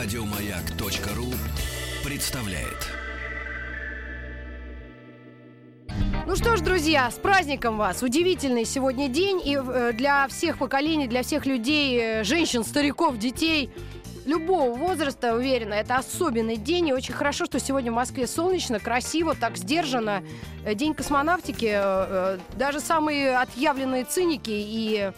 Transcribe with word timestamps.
Радиомаяк.ру 0.00 1.26
представляет. 2.04 2.86
Ну 6.24 6.36
что 6.36 6.56
ж, 6.56 6.60
друзья, 6.60 7.10
с 7.10 7.16
праздником 7.16 7.78
вас! 7.78 8.04
Удивительный 8.04 8.64
сегодня 8.64 9.08
день 9.08 9.42
и 9.44 9.56
э, 9.56 9.92
для 9.92 10.28
всех 10.28 10.58
поколений, 10.58 11.08
для 11.08 11.24
всех 11.24 11.46
людей, 11.46 11.98
э, 12.00 12.22
женщин, 12.22 12.62
стариков, 12.62 13.18
детей 13.18 13.72
любого 14.24 14.72
возраста, 14.72 15.34
уверена, 15.34 15.74
это 15.74 15.96
особенный 15.96 16.58
день. 16.58 16.90
И 16.90 16.92
очень 16.92 17.14
хорошо, 17.14 17.46
что 17.46 17.58
сегодня 17.58 17.90
в 17.90 17.96
Москве 17.96 18.28
солнечно, 18.28 18.78
красиво, 18.78 19.34
так 19.34 19.56
сдержанно. 19.56 20.22
Э, 20.64 20.76
день 20.76 20.94
космонавтики. 20.94 22.38
Даже 22.56 22.78
самые 22.78 23.36
отъявленные 23.36 24.04
циники 24.04 24.52
и... 24.52 25.10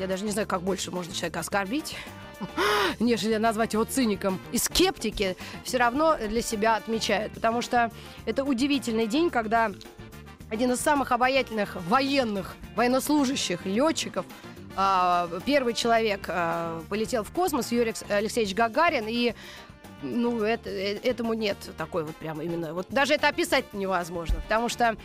Я 0.00 0.06
даже 0.06 0.24
не 0.24 0.30
знаю, 0.30 0.48
как 0.48 0.62
больше 0.62 0.90
можно 0.90 1.12
человека 1.12 1.40
оскорбить 1.40 1.94
нежели 3.00 3.36
назвать 3.36 3.72
его 3.72 3.84
циником. 3.84 4.40
И 4.52 4.58
скептики 4.58 5.36
все 5.64 5.78
равно 5.78 6.16
для 6.16 6.42
себя 6.42 6.76
отмечают, 6.76 7.32
потому 7.32 7.62
что 7.62 7.90
это 8.26 8.44
удивительный 8.44 9.06
день, 9.06 9.30
когда 9.30 9.70
один 10.50 10.72
из 10.72 10.80
самых 10.80 11.12
обаятельных 11.12 11.76
военных, 11.88 12.54
военнослужащих, 12.76 13.66
летчиков, 13.66 14.26
а, 14.76 15.28
первый 15.46 15.74
человек 15.74 16.24
а, 16.28 16.82
полетел 16.88 17.22
в 17.22 17.30
космос, 17.30 17.72
Юрий 17.72 17.94
Алексеевич 18.08 18.54
Гагарин, 18.54 19.06
и 19.08 19.34
ну, 20.02 20.42
это, 20.42 20.68
э, 20.68 20.98
этому 21.02 21.34
нет 21.34 21.56
такой 21.76 22.04
вот 22.04 22.14
прям 22.16 22.40
именно. 22.42 22.74
Вот 22.74 22.86
даже 22.90 23.14
это 23.14 23.28
описать 23.28 23.72
невозможно, 23.72 24.40
потому 24.42 24.68
что 24.68 24.96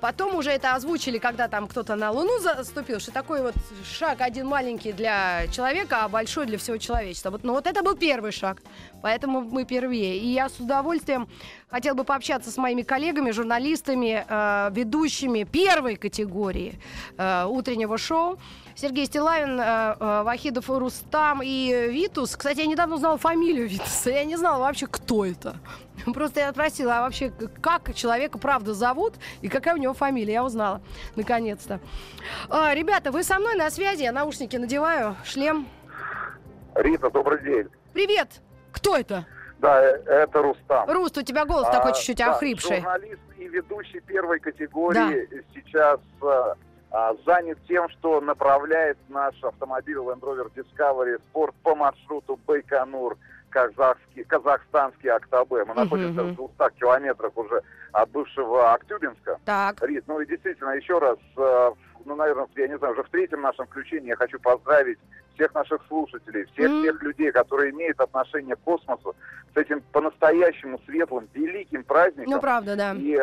потом 0.00 0.34
уже 0.34 0.50
это 0.50 0.74
озвучили, 0.74 1.18
когда 1.18 1.48
там 1.48 1.66
кто-то 1.66 1.96
на 1.96 2.10
Луну 2.10 2.38
заступил, 2.38 3.00
что 3.00 3.12
такой 3.12 3.42
вот 3.42 3.54
шаг 3.84 4.20
один 4.20 4.46
маленький 4.46 4.92
для 4.92 5.46
человека, 5.48 6.04
а 6.04 6.08
большой 6.08 6.46
для 6.46 6.58
всего 6.58 6.76
человечества. 6.76 7.30
Вот, 7.30 7.44
ну 7.44 7.52
вот 7.52 7.66
это 7.66 7.82
был 7.82 7.96
первый 7.96 8.32
шаг, 8.32 8.58
поэтому 9.02 9.40
мы 9.40 9.64
первее. 9.64 10.18
И 10.18 10.28
я 10.28 10.48
с 10.48 10.58
удовольствием 10.58 11.28
хотел 11.70 11.94
бы 11.94 12.04
пообщаться 12.04 12.50
с 12.50 12.56
моими 12.56 12.82
коллегами, 12.82 13.30
журналистами, 13.30 14.24
э, 14.28 14.70
ведущими 14.72 15.44
первой 15.44 15.96
категории 15.96 16.78
э, 17.16 17.44
утреннего 17.46 17.98
шоу. 17.98 18.38
Сергей 18.74 19.06
Стилавин, 19.06 19.60
э, 19.60 19.96
э, 19.98 20.22
Вахидов 20.24 20.68
Рустам 20.68 21.42
и 21.42 21.88
Витус. 21.90 22.36
Кстати, 22.36 22.60
я 22.60 22.66
недавно 22.66 22.94
узнала 22.94 23.18
фамилию 23.18 23.68
Витуса. 23.68 24.10
Я 24.10 24.24
не 24.24 24.36
знала 24.36 24.60
вообще, 24.60 24.86
кто 24.86 25.24
это. 25.24 25.56
Просто 26.14 26.40
я 26.40 26.52
спросила, 26.52 26.98
а 26.98 27.02
вообще 27.02 27.32
как 27.60 27.94
человека 27.94 28.38
правда 28.38 28.74
зовут 28.74 29.14
и 29.42 29.48
какая 29.48 29.74
у 29.74 29.78
него 29.78 29.94
фамилия? 29.94 30.34
Я 30.34 30.44
узнала, 30.44 30.80
наконец-то. 31.16 31.80
А, 32.48 32.74
ребята, 32.74 33.10
вы 33.10 33.22
со 33.22 33.38
мной 33.38 33.54
на 33.54 33.70
связи, 33.70 34.02
я 34.02 34.12
наушники 34.12 34.56
надеваю, 34.56 35.16
шлем. 35.24 35.68
Рита, 36.74 37.10
добрый 37.10 37.42
день. 37.42 37.68
Привет. 37.92 38.40
Кто 38.72 38.96
это? 38.96 39.26
Да, 39.58 39.82
э, 39.82 40.02
это 40.06 40.42
Рустам. 40.42 40.88
Руст, 40.90 41.18
у 41.18 41.22
тебя 41.22 41.44
голос 41.44 41.68
а, 41.68 41.72
такой 41.72 41.92
чуть-чуть 41.94 42.18
да, 42.18 42.32
охрипший. 42.32 42.76
Журналист 42.76 43.20
и 43.36 43.48
ведущий 43.48 44.00
первой 44.00 44.40
категории 44.40 45.26
да. 45.26 45.36
сейчас 45.52 46.00
а, 46.90 47.14
занят 47.26 47.58
тем, 47.68 47.88
что 47.90 48.20
направляет 48.20 48.98
наш 49.08 49.34
автомобиль 49.42 49.96
Land 49.96 50.20
Rover 50.20 50.50
Discovery 50.54 51.20
Sport 51.32 51.54
по 51.62 51.74
маршруту 51.74 52.38
Байконур, 52.46 53.16
казахский, 53.50 54.24
казахстанский 54.24 55.10
Актабе. 55.10 55.64
Мы 55.64 55.72
uh-huh, 55.72 55.74
находимся 55.74 56.22
в 56.22 56.34
200 56.34 56.78
километрах 56.78 57.36
уже 57.36 57.62
от 57.92 58.10
бывшего 58.10 58.72
Актюбинска. 58.72 59.38
Так. 59.44 59.82
Рит, 59.82 60.04
ну 60.06 60.20
и 60.20 60.26
действительно, 60.26 60.70
еще 60.70 60.98
раз, 60.98 61.18
э, 61.36 61.70
ну, 62.04 62.16
наверное, 62.16 62.48
я 62.56 62.68
не 62.68 62.78
знаю, 62.78 62.94
уже 62.94 63.02
в 63.02 63.10
третьем 63.10 63.42
нашем 63.42 63.66
включении 63.66 64.08
я 64.08 64.16
хочу 64.16 64.38
поздравить 64.38 64.98
всех 65.34 65.54
наших 65.54 65.82
слушателей, 65.88 66.44
всех 66.52 66.70
mm. 66.70 66.82
тех 66.82 67.02
людей, 67.02 67.32
которые 67.32 67.70
имеют 67.72 68.00
отношение 68.00 68.56
к 68.56 68.60
космосу, 68.60 69.14
с 69.54 69.56
этим 69.56 69.82
по-настоящему 69.92 70.78
светлым, 70.86 71.28
великим 71.34 71.82
праздником. 71.84 72.32
Ну, 72.32 72.40
правда, 72.40 72.76
да. 72.76 72.94
И 72.96 73.18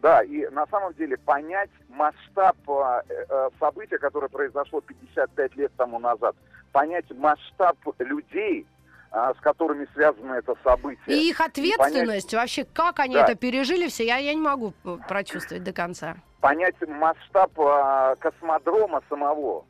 да, 0.00 0.20
и 0.22 0.48
на 0.48 0.66
самом 0.66 0.94
деле 0.94 1.16
понять 1.16 1.70
масштаб 1.88 2.56
э, 2.66 3.02
э, 3.08 3.50
события, 3.60 3.98
которое 3.98 4.28
произошло 4.28 4.80
55 4.80 5.56
лет 5.56 5.72
тому 5.76 6.00
назад, 6.00 6.34
понять 6.72 7.04
масштаб 7.16 7.76
людей, 8.00 8.66
с 9.12 9.40
которыми 9.40 9.86
связано 9.94 10.34
это 10.34 10.54
событие. 10.64 11.00
И 11.06 11.28
их 11.28 11.40
ответственность, 11.40 12.30
понять... 12.30 12.34
вообще, 12.34 12.64
как 12.64 12.98
они 13.00 13.14
да. 13.14 13.24
это 13.24 13.34
пережили 13.34 13.88
все, 13.88 14.06
я, 14.06 14.16
я 14.16 14.34
не 14.34 14.40
могу 14.40 14.72
прочувствовать 15.08 15.64
до 15.64 15.72
конца. 15.72 16.16
Понять 16.40 16.74
масштаб 16.88 17.52
э, 17.58 18.16
космодрома 18.18 19.02
самого. 19.08 19.66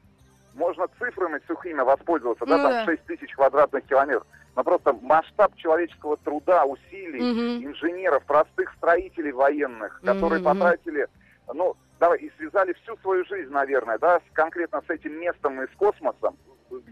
Можно 0.54 0.86
цифрами 0.98 1.41
сухими 1.47 1.81
воспользоваться, 1.81 2.44
ну, 2.47 2.56
да, 2.56 2.84
там 2.84 2.84
6 2.86 3.04
тысяч 3.04 3.34
квадратных 3.34 3.84
километров 3.84 4.26
но 4.54 4.64
просто 4.64 4.92
масштаб 4.92 5.56
человеческого 5.56 6.16
труда, 6.19 6.64
усилий, 6.64 7.20
угу. 7.20 7.66
инженеров, 7.66 8.25
простых 8.25 8.72
строителей 8.76 9.32
военных, 9.32 10.00
которые 10.04 10.41
угу. 10.41 10.50
потратили, 10.50 11.06
ну, 11.52 11.75
давай, 11.98 12.19
и 12.19 12.31
связали 12.36 12.75
всю 12.82 12.97
свою 12.98 13.25
жизнь, 13.25 13.50
наверное, 13.50 13.98
да, 13.98 14.19
с, 14.19 14.22
конкретно 14.32 14.82
с 14.86 14.91
этим 14.91 15.19
местом 15.19 15.62
и 15.62 15.66
с 15.66 15.76
космосом, 15.76 16.36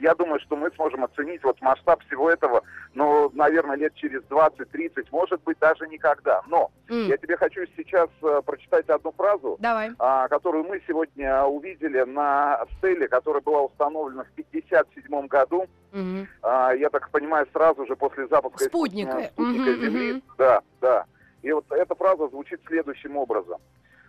я 0.00 0.14
думаю, 0.14 0.40
что 0.40 0.56
мы 0.56 0.70
сможем 0.72 1.04
оценить 1.04 1.42
вот 1.42 1.60
масштаб 1.60 2.02
всего 2.04 2.30
этого, 2.30 2.62
ну, 2.94 3.30
наверное, 3.34 3.76
лет 3.76 3.94
через 3.94 4.22
20-30, 4.24 5.06
может 5.10 5.42
быть, 5.42 5.58
даже 5.58 5.86
никогда. 5.88 6.42
Но 6.46 6.70
mm. 6.88 7.06
я 7.06 7.16
тебе 7.16 7.36
хочу 7.36 7.62
сейчас 7.76 8.08
э, 8.22 8.42
прочитать 8.44 8.88
одну 8.88 9.12
фразу, 9.12 9.56
Давай. 9.60 9.90
А, 9.98 10.28
которую 10.28 10.64
мы 10.64 10.82
сегодня 10.86 11.44
увидели 11.44 12.00
на 12.02 12.64
стеле, 12.78 13.08
которая 13.08 13.42
была 13.42 13.62
установлена 13.62 14.24
в 14.24 14.30
1957 14.32 15.26
году. 15.26 15.66
Mm-hmm. 15.92 16.26
А, 16.42 16.72
я 16.72 16.90
так 16.90 17.10
понимаю, 17.10 17.46
сразу 17.52 17.86
же 17.86 17.96
после 17.96 18.26
запуска 18.28 18.64
спутника, 18.64 19.30
спутника 19.32 19.70
mm-hmm, 19.70 19.80
Земли. 19.80 20.12
Mm-hmm. 20.12 20.22
Да, 20.38 20.62
да. 20.80 21.04
И 21.42 21.52
вот 21.52 21.64
эта 21.70 21.94
фраза 21.94 22.28
звучит 22.28 22.60
следующим 22.66 23.16
образом. 23.16 23.60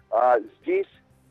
А, 0.10 0.38
здесь 0.62 0.88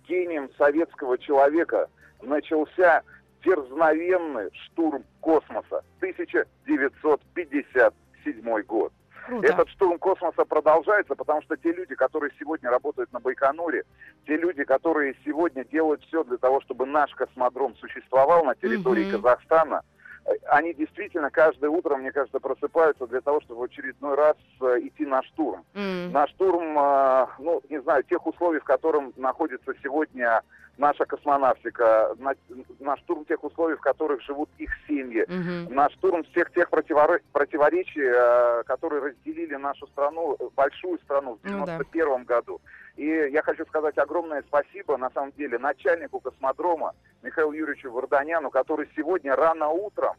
гением 0.08 0.50
советского 0.56 1.18
человека 1.18 1.88
начался 2.22 3.02
дерзновенный 3.44 4.50
штурм 4.52 5.04
космоса 5.20 5.84
1957 6.00 8.62
год. 8.62 8.92
Круто. 9.26 9.46
Этот 9.46 9.68
штурм 9.70 9.98
космоса 9.98 10.44
продолжается, 10.44 11.14
потому 11.14 11.42
что 11.42 11.56
те 11.56 11.72
люди, 11.72 11.94
которые 11.94 12.32
сегодня 12.38 12.70
работают 12.70 13.12
на 13.12 13.20
Байконуре, 13.20 13.84
те 14.26 14.36
люди, 14.36 14.64
которые 14.64 15.14
сегодня 15.24 15.64
делают 15.64 16.02
все 16.04 16.24
для 16.24 16.36
того, 16.36 16.60
чтобы 16.62 16.86
наш 16.86 17.14
космодром 17.14 17.76
существовал 17.76 18.44
на 18.44 18.54
территории 18.54 19.04
угу. 19.04 19.12
Казахстана, 19.12 19.82
э, 20.26 20.32
они 20.48 20.74
действительно 20.74 21.30
каждое 21.30 21.70
утро, 21.70 21.96
мне 21.96 22.12
кажется, 22.12 22.40
просыпаются 22.40 23.06
для 23.06 23.20
того, 23.20 23.40
чтобы 23.42 23.60
в 23.60 23.64
очередной 23.64 24.16
раз 24.16 24.36
э, 24.62 24.78
идти 24.82 25.06
на 25.06 25.22
штурм. 25.22 25.64
Mm. 25.74 26.10
На 26.10 26.26
штурм, 26.26 26.78
э, 26.78 27.26
ну, 27.38 27.62
не 27.68 27.80
знаю, 27.82 28.02
тех 28.02 28.26
условий, 28.26 28.58
в 28.58 28.64
котором 28.64 29.12
находится 29.16 29.72
сегодня 29.82 30.42
наша 30.80 31.04
космонавтика, 31.04 32.16
на, 32.18 32.34
на 32.80 32.96
штурм 32.96 33.24
тех 33.26 33.44
условий, 33.44 33.76
в 33.76 33.80
которых 33.80 34.22
живут 34.22 34.48
их 34.58 34.70
семьи, 34.88 35.22
угу. 35.22 35.74
на 35.74 35.90
штурм 35.90 36.24
всех 36.24 36.50
тех 36.52 36.70
противоречий, 36.70 38.02
э, 38.02 38.62
которые 38.64 39.02
разделили 39.02 39.54
нашу 39.56 39.86
страну, 39.88 40.36
большую 40.56 40.98
страну 41.00 41.38
в 41.40 41.46
91 41.46 42.06
ну, 42.06 42.18
да. 42.18 42.24
году. 42.24 42.60
И 42.96 43.06
я 43.06 43.42
хочу 43.42 43.64
сказать 43.66 43.98
огромное 43.98 44.42
спасибо, 44.48 44.96
на 44.96 45.10
самом 45.10 45.32
деле, 45.32 45.58
начальнику 45.58 46.18
космодрома 46.18 46.94
Михаилу 47.22 47.52
Юрьевичу 47.52 47.92
Варданяну, 47.92 48.50
который 48.50 48.88
сегодня 48.96 49.36
рано 49.36 49.68
утром 49.68 50.16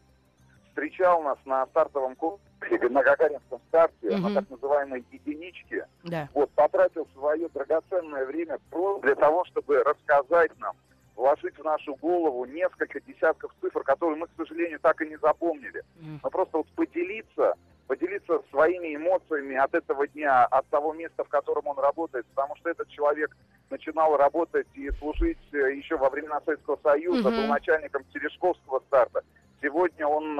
встречал 0.68 1.22
нас 1.22 1.38
на 1.44 1.66
стартовом 1.66 2.14
комплексе, 2.14 2.51
на 2.70 3.02
Гагаринском 3.02 3.60
старте, 3.68 4.08
угу. 4.10 4.28
на 4.28 4.34
так 4.34 4.50
называемой 4.50 5.04
единичке. 5.10 5.86
Да. 6.04 6.28
Вот, 6.34 6.50
потратил 6.50 7.06
свое 7.14 7.48
драгоценное 7.48 8.24
время 8.26 8.58
просто 8.70 9.06
для 9.06 9.14
того, 9.14 9.44
чтобы 9.46 9.82
рассказать 9.82 10.50
нам, 10.58 10.76
вложить 11.16 11.58
в 11.58 11.64
нашу 11.64 11.94
голову 11.96 12.44
несколько 12.44 13.00
десятков 13.00 13.52
цифр, 13.60 13.82
которые 13.82 14.16
мы, 14.16 14.26
к 14.26 14.30
сожалению, 14.36 14.80
так 14.80 15.00
и 15.02 15.08
не 15.08 15.16
запомнили. 15.16 15.82
Mm. 16.00 16.20
Но 16.22 16.30
просто 16.30 16.58
вот 16.58 16.66
поделиться, 16.68 17.54
поделиться 17.86 18.40
своими 18.50 18.96
эмоциями 18.96 19.56
от 19.56 19.74
этого 19.74 20.06
дня, 20.08 20.44
от 20.46 20.66
того 20.68 20.92
места, 20.92 21.24
в 21.24 21.28
котором 21.28 21.66
он 21.66 21.78
работает, 21.78 22.26
потому 22.34 22.56
что 22.56 22.70
этот 22.70 22.88
человек 22.88 23.36
начинал 23.70 24.16
работать 24.16 24.66
и 24.74 24.90
служить 24.98 25.38
э, 25.52 25.74
еще 25.74 25.96
во 25.96 26.10
времена 26.10 26.40
Советского 26.44 26.78
Союза, 26.82 27.28
mm-hmm. 27.28 27.36
был 27.36 27.46
начальником 27.46 28.04
Терешковского 28.12 28.80
старта. 28.86 29.22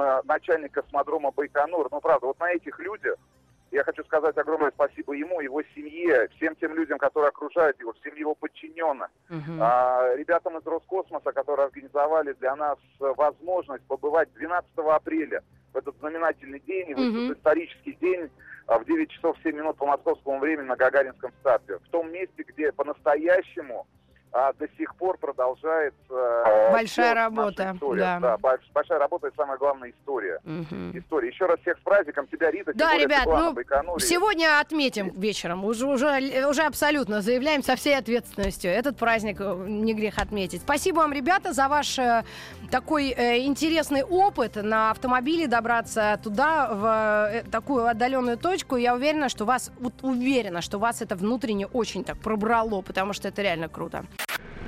Э, 0.03 0.21
начальник 0.25 0.73
космодрома 0.73 1.31
Байконур. 1.31 1.87
Ну, 1.89 2.01
правда, 2.01 2.27
вот 2.27 2.39
на 2.39 2.51
этих 2.51 2.77
людях 2.79 3.15
я 3.71 3.83
хочу 3.83 4.03
сказать 4.03 4.37
огромное 4.37 4.71
спасибо 4.71 5.13
ему, 5.13 5.39
его 5.39 5.61
семье, 5.75 6.27
всем 6.35 6.55
тем 6.57 6.75
людям, 6.75 6.97
которые 6.97 7.29
окружают 7.29 7.79
его, 7.79 7.93
всем 7.93 8.15
его 8.15 8.35
подчиненным, 8.35 9.07
uh-huh. 9.29 9.57
а, 9.59 10.15
ребятам 10.15 10.57
из 10.57 10.65
Роскосмоса, 10.65 11.31
которые 11.31 11.65
организовали 11.67 12.33
для 12.33 12.55
нас 12.55 12.77
возможность 12.99 13.83
побывать 13.85 14.31
12 14.33 14.69
апреля 14.77 15.41
в 15.73 15.77
этот 15.77 15.97
знаменательный 15.99 16.59
день, 16.59 16.91
uh-huh. 16.91 17.11
в 17.11 17.23
этот 17.23 17.37
исторический 17.37 17.93
день 17.93 18.29
а, 18.67 18.77
в 18.77 18.85
9 18.85 19.09
часов 19.09 19.37
7 19.41 19.55
минут 19.55 19.77
по 19.77 19.87
московскому 19.87 20.39
времени 20.39 20.67
на 20.67 20.75
Гагаринском 20.75 21.31
старте. 21.39 21.79
В 21.79 21.89
том 21.89 22.11
месте, 22.11 22.43
где 22.43 22.71
по-настоящему 22.71 23.87
а 24.33 24.51
до 24.53 24.67
сих 24.77 24.95
пор 24.95 25.17
продолжает 25.17 25.93
э, 26.09 26.71
большая 26.71 27.13
работа. 27.13 27.75
Да. 27.95 28.19
да, 28.19 28.37
большая 28.73 28.97
работа 28.97 29.27
и 29.27 29.31
самое 29.37 29.59
главное 29.59 29.91
история. 29.91 30.39
Угу. 30.43 30.97
История. 30.97 31.29
Еще 31.29 31.45
раз 31.45 31.59
всех 31.59 31.77
с 31.77 31.81
праздником 31.81 32.27
тебя, 32.27 32.49
Рита. 32.49 32.73
Да, 32.73 32.97
ребят, 32.97 33.25
ну 33.25 33.99
сегодня 33.99 34.59
отметим 34.59 35.09
вечером. 35.09 35.63
Уже, 35.65 35.85
уже, 35.85 36.47
уже 36.47 36.63
абсолютно 36.63 37.21
заявляем 37.21 37.61
со 37.61 37.75
всей 37.75 37.95
ответственностью. 37.95 38.71
Этот 38.71 38.97
праздник 38.97 39.37
э, 39.39 39.65
не 39.67 39.93
грех 39.93 40.17
отметить. 40.17 40.63
Спасибо 40.63 40.97
вам, 40.97 41.13
ребята, 41.13 41.53
за 41.53 41.67
ваш 41.67 41.99
э, 41.99 42.23
такой 42.71 43.11
э, 43.11 43.45
интересный 43.45 44.03
опыт 44.03 44.55
на 44.55 44.89
автомобиле 44.89 45.47
добраться 45.47 46.19
туда, 46.23 46.69
в 46.73 47.31
э, 47.33 47.43
такую 47.51 47.85
отдаленную 47.85 48.37
точку. 48.37 48.77
Я 48.77 48.95
уверена, 48.95 49.29
что 49.29 49.45
вас, 49.45 49.71
вот, 49.79 49.93
уверена, 50.01 50.61
что 50.61 50.79
вас 50.79 51.03
это 51.03 51.15
внутренне 51.15 51.67
очень 51.67 52.03
так 52.03 52.17
пробрало, 52.17 52.81
потому 52.81 53.13
что 53.13 53.27
это 53.27 53.43
реально 53.43 53.69
круто. 53.69 54.05